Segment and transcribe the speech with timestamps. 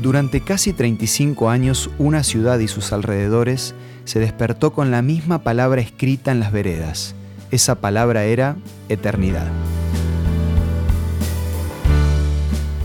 [0.00, 5.82] Durante casi 35 años, una ciudad y sus alrededores se despertó con la misma palabra
[5.82, 7.14] escrita en las veredas.
[7.50, 8.56] Esa palabra era
[8.88, 9.46] eternidad.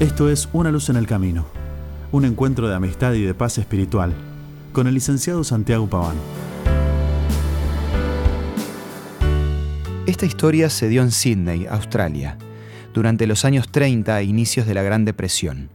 [0.02, 1.46] Esto es Una luz en el camino,
[2.12, 4.14] un encuentro de amistad y de paz espiritual,
[4.74, 6.18] con el licenciado Santiago Paván.
[10.06, 12.38] Esta historia se dio en Sydney, Australia,
[12.94, 15.75] durante los años 30 e inicios de la Gran Depresión.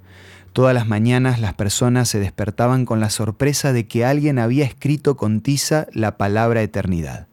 [0.52, 5.16] Todas las mañanas las personas se despertaban con la sorpresa de que alguien había escrito
[5.16, 7.28] con tiza la palabra eternidad.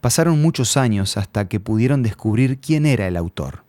[0.00, 3.64] Pasaron muchos años hasta que pudieron descubrir quién era el autor.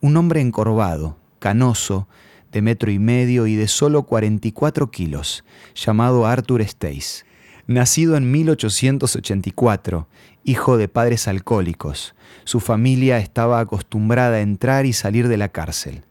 [0.00, 2.08] Un hombre encorvado, canoso,
[2.50, 5.44] de metro y medio y de solo 44 kilos,
[5.76, 7.24] llamado Arthur Stace.
[7.68, 10.08] Nacido en 1884,
[10.42, 16.02] hijo de padres alcohólicos, su familia estaba acostumbrada a entrar y salir de la cárcel.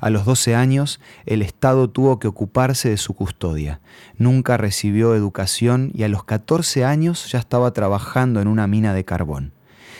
[0.00, 3.80] A los 12 años, el Estado tuvo que ocuparse de su custodia.
[4.16, 9.04] Nunca recibió educación y a los 14 años ya estaba trabajando en una mina de
[9.04, 9.52] carbón.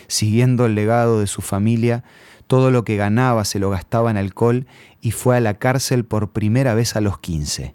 [0.07, 2.05] Siguiendo el legado de su familia,
[2.47, 4.67] todo lo que ganaba se lo gastaba en alcohol
[5.01, 7.75] y fue a la cárcel por primera vez a los 15.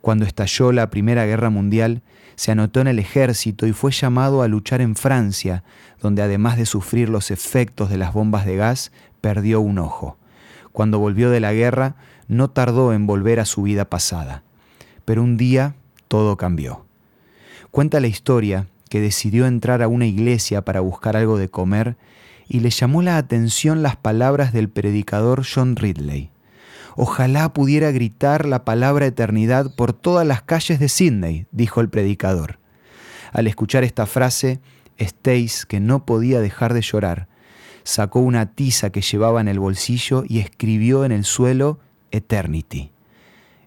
[0.00, 2.02] Cuando estalló la Primera Guerra Mundial,
[2.34, 5.62] se anotó en el ejército y fue llamado a luchar en Francia,
[6.00, 10.16] donde además de sufrir los efectos de las bombas de gas, perdió un ojo.
[10.72, 11.96] Cuando volvió de la guerra,
[12.28, 14.42] no tardó en volver a su vida pasada.
[15.04, 15.74] Pero un día
[16.08, 16.86] todo cambió.
[17.70, 21.96] Cuenta la historia que decidió entrar a una iglesia para buscar algo de comer
[22.48, 26.30] y le llamó la atención las palabras del predicador John Ridley.
[26.96, 32.58] Ojalá pudiera gritar la palabra eternidad por todas las calles de Sydney, dijo el predicador.
[33.32, 34.60] Al escuchar esta frase,
[35.00, 37.28] Stace, que no podía dejar de llorar,
[37.84, 41.80] sacó una tiza que llevaba en el bolsillo y escribió en el suelo
[42.10, 42.90] Eternity.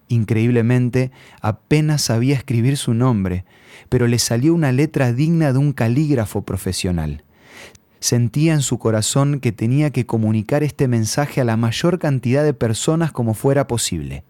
[0.08, 3.44] Increíblemente, apenas sabía escribir su nombre,
[3.88, 7.24] pero le salió una letra digna de un calígrafo profesional.
[7.98, 12.54] Sentía en su corazón que tenía que comunicar este mensaje a la mayor cantidad de
[12.54, 14.22] personas como fuera posible.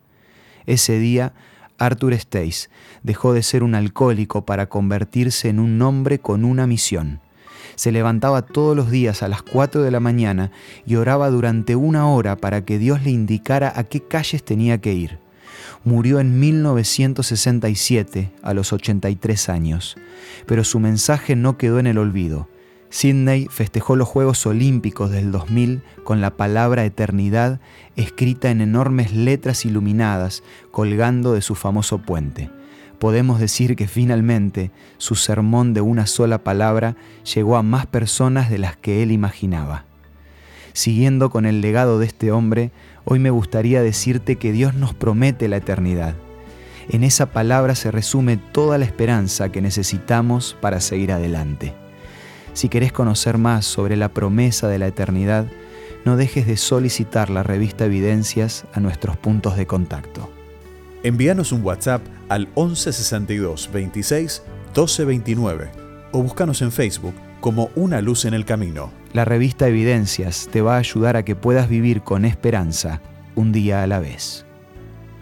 [0.65, 1.35] Ese día,
[1.79, 2.71] Arthur Stace
[3.03, 7.21] dejó de ser un alcohólico para convertirse en un hombre con una misión
[7.77, 10.51] se levantaba todos los días a las 4 de la mañana
[10.85, 14.93] y oraba durante una hora para que Dios le indicara a qué calles tenía que
[14.93, 15.19] ir.
[15.85, 19.97] Murió en 1967 a los 83 años,
[20.47, 22.49] pero su mensaje no quedó en el olvido.
[22.89, 27.61] Sydney festejó los Juegos Olímpicos del 2000 con la palabra eternidad
[27.95, 32.49] escrita en enormes letras iluminadas colgando de su famoso puente
[32.99, 36.97] podemos decir que finalmente su sermón de una sola palabra
[37.35, 39.85] llegó a más personas de las que él imaginaba.
[40.73, 42.71] Siguiendo con el legado de este hombre,
[43.05, 46.15] hoy me gustaría decirte que Dios nos promete la eternidad.
[46.89, 51.75] En esa palabra se resume toda la esperanza que necesitamos para seguir adelante.
[52.53, 55.47] Si querés conocer más sobre la promesa de la eternidad,
[56.05, 60.36] no dejes de solicitar la revista Evidencias a nuestros puntos de contacto.
[61.03, 65.71] Envíanos un WhatsApp al 1162 26 1229
[66.13, 68.91] o búscanos en Facebook como Una Luz en el Camino.
[69.13, 73.01] La revista Evidencias te va a ayudar a que puedas vivir con esperanza
[73.35, 74.45] un día a la vez.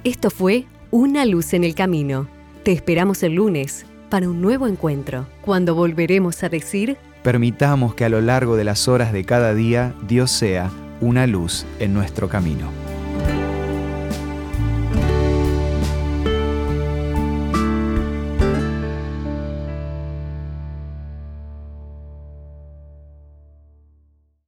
[0.04, 2.28] Esto fue Una Luz en el Camino.
[2.62, 6.96] Te esperamos el lunes para un nuevo encuentro, cuando volveremos a decir...
[7.22, 10.70] Permitamos que a lo largo de las horas de cada día Dios sea
[11.00, 12.83] una luz en nuestro camino.